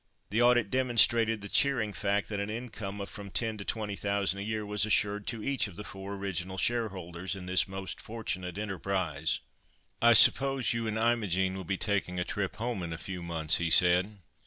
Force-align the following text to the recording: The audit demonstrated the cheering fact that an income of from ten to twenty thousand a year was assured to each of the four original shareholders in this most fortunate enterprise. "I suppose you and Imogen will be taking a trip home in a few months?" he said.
The 0.31 0.41
audit 0.41 0.71
demonstrated 0.71 1.41
the 1.41 1.47
cheering 1.47 1.93
fact 1.93 2.27
that 2.29 2.39
an 2.39 2.49
income 2.49 2.99
of 2.99 3.07
from 3.07 3.29
ten 3.29 3.59
to 3.59 3.63
twenty 3.63 3.95
thousand 3.95 4.39
a 4.39 4.43
year 4.43 4.65
was 4.65 4.83
assured 4.83 5.27
to 5.27 5.43
each 5.43 5.67
of 5.67 5.75
the 5.75 5.83
four 5.83 6.15
original 6.15 6.57
shareholders 6.57 7.35
in 7.35 7.45
this 7.45 7.67
most 7.67 8.01
fortunate 8.01 8.57
enterprise. 8.57 9.41
"I 10.01 10.13
suppose 10.13 10.73
you 10.73 10.87
and 10.87 10.97
Imogen 10.97 11.55
will 11.55 11.65
be 11.65 11.77
taking 11.77 12.19
a 12.19 12.23
trip 12.25 12.55
home 12.55 12.81
in 12.81 12.93
a 12.93 12.97
few 12.97 13.21
months?" 13.21 13.57
he 13.57 13.69
said. 13.69 14.21